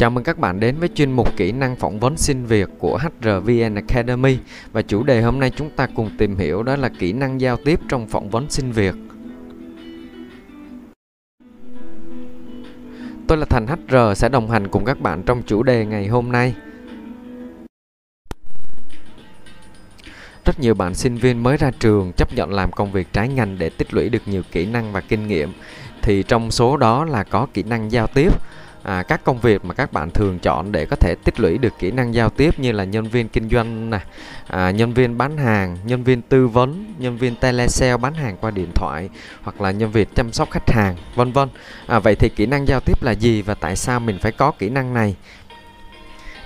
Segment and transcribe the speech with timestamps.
[0.00, 2.98] Chào mừng các bạn đến với chuyên mục kỹ năng phỏng vấn xin việc của
[2.98, 4.38] HRVN Academy
[4.72, 7.56] và chủ đề hôm nay chúng ta cùng tìm hiểu đó là kỹ năng giao
[7.56, 8.94] tiếp trong phỏng vấn xin việc.
[13.26, 16.32] Tôi là Thành HR sẽ đồng hành cùng các bạn trong chủ đề ngày hôm
[16.32, 16.54] nay.
[20.44, 23.58] Rất nhiều bạn sinh viên mới ra trường chấp nhận làm công việc trái ngành
[23.58, 25.52] để tích lũy được nhiều kỹ năng và kinh nghiệm.
[26.02, 28.32] Thì trong số đó là có kỹ năng giao tiếp
[28.82, 31.72] à, các công việc mà các bạn thường chọn để có thể tích lũy được
[31.78, 34.00] kỹ năng giao tiếp như là nhân viên kinh doanh này,
[34.46, 38.50] à, nhân viên bán hàng, nhân viên tư vấn, nhân viên telesale bán hàng qua
[38.50, 39.08] điện thoại
[39.42, 41.48] hoặc là nhân viên chăm sóc khách hàng, vân vân.
[41.86, 44.50] À, vậy thì kỹ năng giao tiếp là gì và tại sao mình phải có
[44.50, 45.16] kỹ năng này?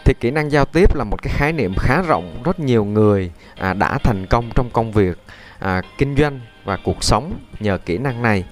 [0.05, 3.31] thì kỹ năng giao tiếp là một cái khái niệm khá rộng rất nhiều người
[3.57, 5.19] à, đã thành công trong công việc
[5.59, 8.45] à, kinh doanh và cuộc sống nhờ kỹ năng này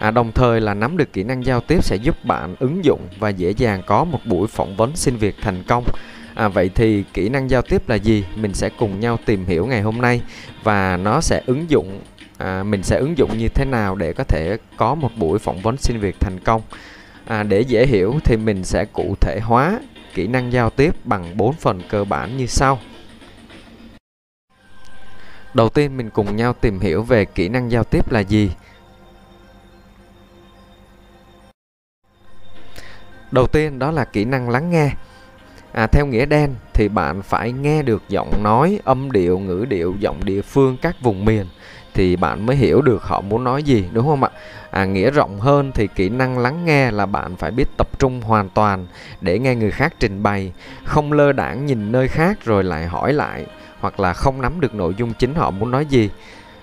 [0.00, 3.00] à, đồng thời là nắm được kỹ năng giao tiếp sẽ giúp bạn ứng dụng
[3.18, 5.84] và dễ dàng có một buổi phỏng vấn xin việc thành công
[6.34, 8.24] À, vậy thì kỹ năng giao tiếp là gì?
[8.36, 10.22] Mình sẽ cùng nhau tìm hiểu ngày hôm nay
[10.62, 12.00] và nó sẽ ứng dụng
[12.38, 15.60] à, mình sẽ ứng dụng như thế nào để có thể có một buổi phỏng
[15.60, 16.62] vấn xin việc thành công.
[17.26, 19.80] À, để dễ hiểu thì mình sẽ cụ thể hóa
[20.14, 22.78] kỹ năng giao tiếp bằng 4 phần cơ bản như sau.
[25.54, 28.50] Đầu tiên mình cùng nhau tìm hiểu về kỹ năng giao tiếp là gì.
[33.30, 34.90] Đầu tiên đó là kỹ năng lắng nghe.
[35.72, 39.94] À, theo nghĩa đen thì bạn phải nghe được giọng nói, âm điệu, ngữ điệu,
[39.98, 41.46] giọng địa phương các vùng miền
[41.94, 44.30] thì bạn mới hiểu được họ muốn nói gì đúng không ạ?
[44.70, 48.20] À, nghĩa rộng hơn thì kỹ năng lắng nghe là bạn phải biết tập trung
[48.20, 48.86] hoàn toàn
[49.20, 50.52] để nghe người khác trình bày,
[50.84, 53.46] không lơ đãng nhìn nơi khác rồi lại hỏi lại
[53.80, 56.10] hoặc là không nắm được nội dung chính họ muốn nói gì.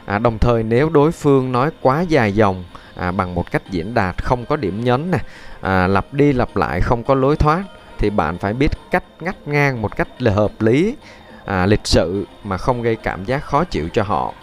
[0.07, 2.63] À, đồng thời nếu đối phương nói quá dài dòng
[2.95, 5.17] à, bằng một cách diễn đạt không có điểm nhấn nè
[5.61, 7.63] à, lặp đi lặp lại không có lối thoát
[7.97, 10.95] thì bạn phải biết cách ngắt ngang một cách là hợp lý
[11.45, 14.33] à, lịch sự mà không gây cảm giác khó chịu cho họ.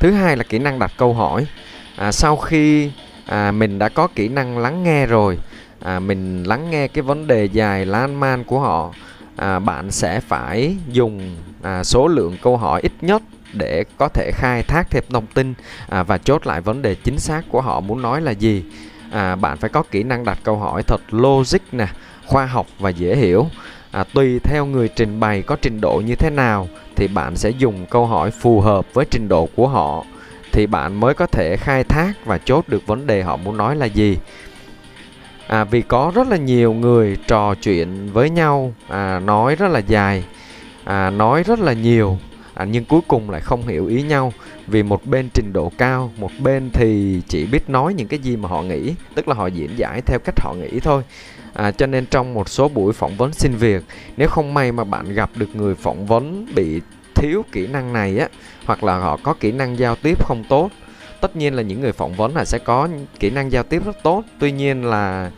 [0.00, 1.46] Thứ hai là kỹ năng đặt câu hỏi.
[1.96, 2.90] À, sau khi
[3.26, 5.38] à, mình đã có kỹ năng lắng nghe rồi
[5.80, 8.92] à, mình lắng nghe cái vấn đề dài lan man của họ
[9.38, 13.22] à, bạn sẽ phải dùng à, số lượng câu hỏi ít nhất
[13.52, 15.54] để có thể khai thác thêm thông tin
[15.88, 18.64] à, và chốt lại vấn đề chính xác của họ muốn nói là gì.
[19.10, 21.86] À, bạn phải có kỹ năng đặt câu hỏi thật logic nè
[22.26, 23.46] khoa học và dễ hiểu.
[23.90, 27.50] À, tùy theo người trình bày có trình độ như thế nào thì bạn sẽ
[27.50, 30.04] dùng câu hỏi phù hợp với trình độ của họ
[30.52, 33.76] thì bạn mới có thể khai thác và chốt được vấn đề họ muốn nói
[33.76, 34.18] là gì
[35.48, 39.78] à, vì có rất là nhiều người trò chuyện với nhau à, nói rất là
[39.78, 40.24] dài
[40.84, 42.18] à, nói rất là nhiều
[42.58, 44.32] à, nhưng cuối cùng lại không hiểu ý nhau.
[44.66, 48.36] Vì một bên trình độ cao một bên thì chỉ biết nói những cái gì
[48.36, 51.02] mà họ nghĩ tức là họ diễn giải theo cách họ nghĩ thôi.
[51.54, 53.84] À, cho nên trong một số buổi phỏng vấn xin việc
[54.16, 56.80] nếu không may mà bạn gặp được người phỏng vấn bị
[57.14, 58.28] thiếu kỹ năng này á
[58.66, 60.70] hoặc là họ có kỹ năng giao tiếp không tốt
[61.20, 63.96] tất nhiên là những người phỏng vấn là sẽ có kỹ năng giao tiếp rất
[64.02, 64.24] tốt.
[64.38, 65.30] Tuy nhiên là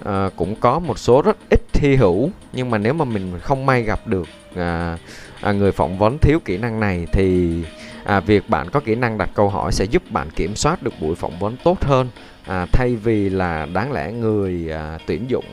[0.00, 2.30] uh, cũng có một số rất ít thi hữu.
[2.52, 6.58] Nhưng mà nếu mà mình không may gặp được uh, người phỏng vấn thiếu kỹ
[6.58, 7.62] năng này thì
[8.06, 10.94] à, việc bạn có kỹ năng đặt câu hỏi sẽ giúp bạn kiểm soát được
[11.00, 12.08] buổi phỏng vấn tốt hơn.
[12.46, 15.44] À, thay vì là đáng lẽ người à, tuyển dụng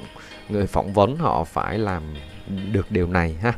[0.49, 2.03] người phỏng vấn họ phải làm
[2.71, 3.53] được điều này ha.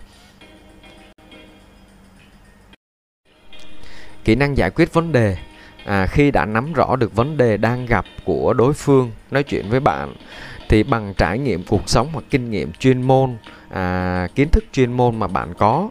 [4.24, 5.38] Kỹ năng giải quyết vấn đề
[5.86, 9.70] à, khi đã nắm rõ được vấn đề đang gặp của đối phương nói chuyện
[9.70, 10.14] với bạn
[10.70, 13.38] thì bằng trải nghiệm cuộc sống hoặc kinh nghiệm chuyên môn
[13.70, 15.90] à, kiến thức chuyên môn mà bạn có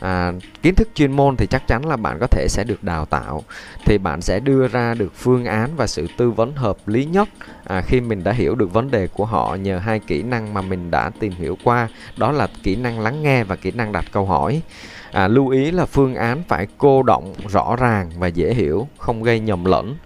[0.00, 0.32] à,
[0.62, 3.42] kiến thức chuyên môn thì chắc chắn là bạn có thể sẽ được đào tạo
[3.84, 7.28] thì bạn sẽ đưa ra được phương án và sự tư vấn hợp lý nhất
[7.64, 10.62] à, khi mình đã hiểu được vấn đề của họ nhờ hai kỹ năng mà
[10.62, 14.04] mình đã tìm hiểu qua đó là kỹ năng lắng nghe và kỹ năng đặt
[14.12, 14.62] câu hỏi
[15.12, 19.22] à, lưu ý là phương án phải cô động rõ ràng và dễ hiểu không
[19.22, 19.96] gây nhầm lẫn.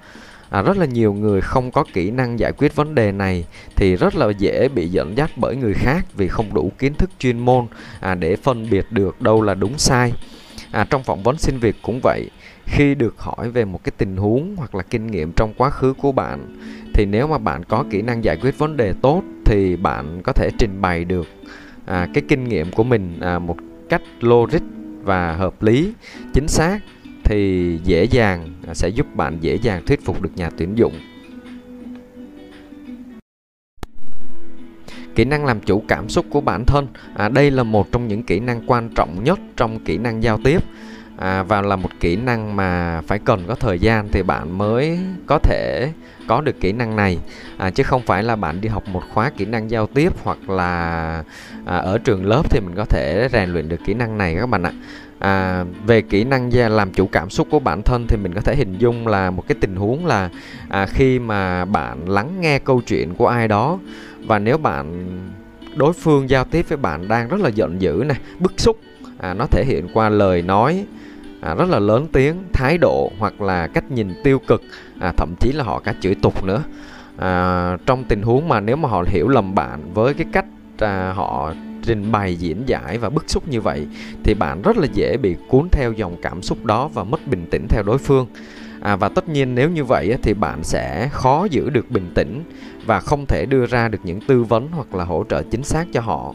[0.50, 3.44] À, rất là nhiều người không có kỹ năng giải quyết vấn đề này
[3.76, 7.10] thì rất là dễ bị dẫn dắt bởi người khác vì không đủ kiến thức
[7.18, 7.66] chuyên môn
[8.00, 10.12] à, để phân biệt được đâu là đúng sai.
[10.70, 12.30] À, trong phỏng vấn xin việc cũng vậy
[12.64, 15.92] khi được hỏi về một cái tình huống hoặc là kinh nghiệm trong quá khứ
[15.92, 16.56] của bạn
[16.94, 20.32] thì nếu mà bạn có kỹ năng giải quyết vấn đề tốt thì bạn có
[20.32, 21.26] thể trình bày được
[21.86, 23.56] à, cái kinh nghiệm của mình à, một
[23.88, 24.62] cách logic
[25.06, 25.92] và hợp lý
[26.34, 26.78] chính xác
[27.24, 30.92] thì dễ dàng à, sẽ giúp bạn dễ dàng thuyết phục được nhà tuyển dụng.
[35.14, 38.22] Kỹ năng làm chủ cảm xúc của bản thân à, đây là một trong những
[38.22, 40.62] kỹ năng quan trọng nhất trong kỹ năng giao tiếp
[41.16, 44.98] à, và là một kỹ năng mà phải cần có thời gian thì bạn mới
[45.26, 45.92] có thể
[46.26, 47.18] có được kỹ năng này.
[47.56, 50.50] À, chứ không phải là bạn đi học một khóa kỹ năng giao tiếp hoặc
[50.50, 51.22] là
[51.64, 54.46] à, ở trường lớp thì mình có thể rèn luyện được kỹ năng này các
[54.46, 54.72] bạn ạ.
[55.18, 58.56] À, về kỹ năng làm chủ cảm xúc của bản thân thì mình có thể
[58.56, 60.30] hình dung là một cái tình huống là
[60.68, 63.78] à, khi mà bạn lắng nghe câu chuyện của ai đó
[64.26, 65.08] và nếu bạn
[65.74, 68.78] đối phương giao tiếp với bạn đang rất là giận dữ này bức xúc
[69.18, 70.84] à, nó thể hiện qua lời nói
[71.40, 74.62] à, rất là lớn tiếng thái độ hoặc là cách nhìn tiêu cực
[75.00, 76.62] à, thậm chí là họ cả chửi tục nữa.
[77.16, 80.46] À, trong tình huống mà nếu mà họ hiểu lầm bạn với cái cách
[80.78, 81.52] à, họ
[81.82, 83.86] trình bày diễn giải và bức xúc như vậy
[84.24, 87.46] thì bạn rất là dễ bị cuốn theo dòng cảm xúc đó và mất bình
[87.50, 88.26] tĩnh theo đối phương.
[88.80, 92.42] À, và tất nhiên nếu như vậy thì bạn sẽ khó giữ được bình tĩnh
[92.86, 95.84] và không thể đưa ra được những tư vấn hoặc là hỗ trợ chính xác
[95.92, 96.34] cho họ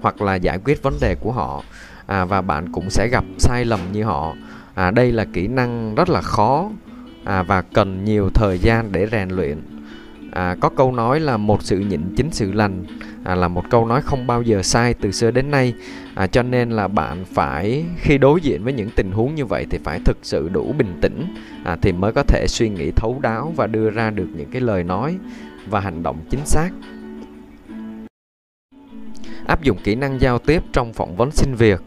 [0.00, 1.62] hoặc là giải quyết vấn đề của họ
[2.10, 4.34] à, và bạn cũng sẽ gặp sai lầm như họ.
[4.74, 6.70] À, đây là kỹ năng rất là khó
[7.24, 9.58] à, và cần nhiều thời gian để rèn luyện.
[10.32, 12.84] À, có câu nói là một sự nhịn chính sự lành
[13.24, 15.74] à, là một câu nói không bao giờ sai từ xưa đến nay.
[16.14, 19.66] À, cho nên là bạn phải khi đối diện với những tình huống như vậy
[19.70, 21.34] thì phải thực sự đủ bình tĩnh
[21.64, 24.60] à, thì mới có thể suy nghĩ thấu đáo và đưa ra được những cái
[24.60, 25.16] lời nói
[25.66, 26.70] và hành động chính xác.
[29.46, 31.80] Áp dụng kỹ năng giao tiếp trong phỏng vấn xin việc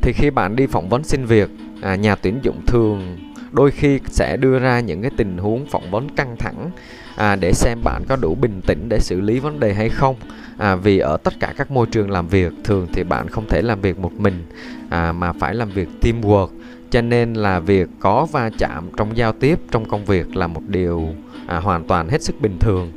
[0.00, 1.50] thì khi bạn đi phỏng vấn xin việc
[1.82, 3.18] à, nhà tuyển dụng thường
[3.52, 6.70] đôi khi sẽ đưa ra những cái tình huống phỏng vấn căng thẳng
[7.16, 10.16] à, để xem bạn có đủ bình tĩnh để xử lý vấn đề hay không.
[10.58, 13.62] À, vì ở tất cả các môi trường làm việc thường thì bạn không thể
[13.62, 14.44] làm việc một mình
[14.88, 16.48] à, mà phải làm việc teamwork.
[16.90, 20.62] Cho nên là việc có va chạm trong giao tiếp trong công việc là một
[20.66, 21.08] điều
[21.46, 22.92] à, hoàn toàn hết sức bình thường.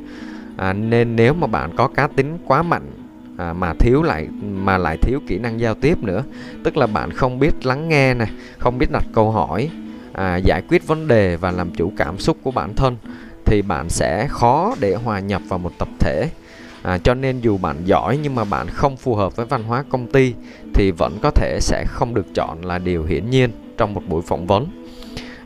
[0.56, 2.90] À, nên nếu mà bạn có cá tính quá mạnh
[3.36, 6.22] à, mà thiếu lại mà lại thiếu kỹ năng giao tiếp nữa.
[6.64, 9.70] Tức là bạn không biết lắng nghe này không biết đặt câu hỏi
[10.12, 12.96] à, giải quyết vấn đề và làm chủ cảm xúc của bản thân
[13.44, 16.30] thì bạn sẽ khó để hòa nhập vào một tập thể.
[16.82, 19.84] À, cho nên dù bạn giỏi nhưng mà bạn không phù hợp với văn hóa
[19.88, 20.34] công ty
[20.74, 24.22] thì vẫn có thể sẽ không được chọn là điều hiển nhiên trong một buổi
[24.22, 24.66] phỏng vấn.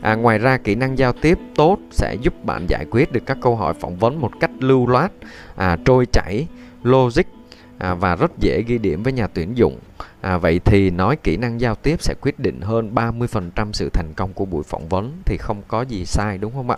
[0.00, 3.38] À, ngoài ra kỹ năng giao tiếp tốt sẽ giúp bạn giải quyết được các
[3.40, 5.12] câu hỏi phỏng vấn một cách lưu loát
[5.56, 6.46] à, trôi chảy
[6.82, 7.35] logic
[7.78, 9.78] à, và rất dễ ghi điểm với nhà tuyển dụng.
[10.20, 14.12] À, vậy thì nói kỹ năng giao tiếp sẽ quyết định hơn 30% sự thành
[14.17, 16.76] công của buổi phỏng vấn thì không có gì sai đúng không ạ?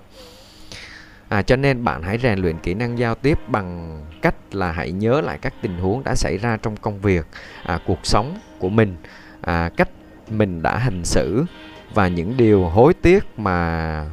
[1.28, 4.92] À, cho nên bạn hãy rèn luyện kỹ năng giao tiếp bằng cách là hãy
[4.92, 7.26] nhớ lại các tình huống đã xảy ra trong công việc,
[7.62, 8.96] à, cuộc sống của mình,
[9.40, 9.88] à, cách
[10.30, 11.44] mình đã hành xử
[11.94, 14.06] và những điều hối tiếc mà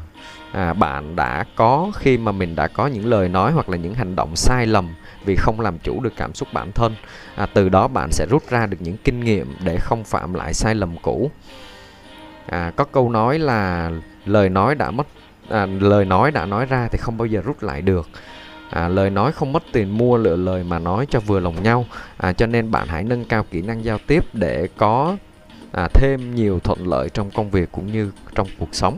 [0.56, 3.94] à, bạn đã có khi mà mình đã có những lời nói hoặc là những
[3.94, 6.96] hành động sai lầm vì không làm chủ được cảm xúc bản thân.
[7.36, 10.54] À, từ đó bạn sẽ rút ra được những kinh nghiệm để không phạm lại
[10.54, 11.31] sai lầm cũ.
[12.46, 13.92] À, có câu nói là
[14.25, 15.07] lời nói đã mất
[15.50, 18.10] à, lời nói đã nói ra thì không bao giờ rút lại được
[18.69, 21.86] à, lời nói không mất tiền mua lựa lời mà nói cho vừa lòng nhau
[22.18, 25.18] à, cho nên bạn hãy nâng cao kỹ năng giao tiếp để có
[25.72, 28.98] à, thêm nhiều thuận lợi trong công việc cũng như trong cuộc sống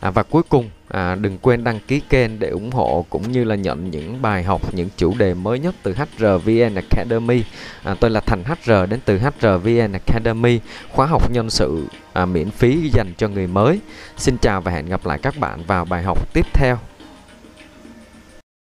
[0.00, 3.44] à, và cuối cùng À, đừng quên đăng ký kênh để ủng hộ cũng như
[3.44, 7.44] là nhận những bài học, những chủ đề mới nhất từ HRVN Academy.
[7.82, 10.60] À, tôi là Thành HR đến từ HRVN Academy,
[10.92, 13.80] khóa học nhân sự à, miễn phí dành cho người mới.
[14.16, 16.78] Xin chào và hẹn gặp lại các bạn vào bài học tiếp theo.